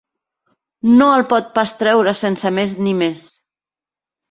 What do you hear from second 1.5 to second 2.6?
pas treure sense